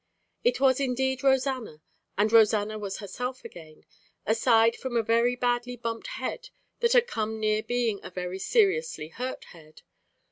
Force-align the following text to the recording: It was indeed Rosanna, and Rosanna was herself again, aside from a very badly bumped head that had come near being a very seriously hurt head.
It 0.43 0.59
was 0.59 0.79
indeed 0.79 1.21
Rosanna, 1.23 1.79
and 2.17 2.31
Rosanna 2.33 2.79
was 2.79 2.97
herself 2.97 3.45
again, 3.45 3.85
aside 4.25 4.75
from 4.75 4.97
a 4.97 5.03
very 5.03 5.35
badly 5.35 5.75
bumped 5.75 6.07
head 6.17 6.49
that 6.79 6.93
had 6.93 7.05
come 7.05 7.39
near 7.39 7.61
being 7.61 7.99
a 8.01 8.09
very 8.09 8.39
seriously 8.39 9.09
hurt 9.09 9.43
head. 9.53 9.83